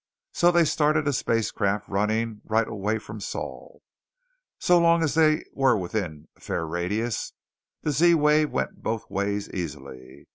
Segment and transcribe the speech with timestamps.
[0.31, 3.83] So they started a spacecraft running right away from Sol.
[4.57, 7.33] So long as they were within a fair radius,
[7.83, 10.25] the Z wave went both ways easily.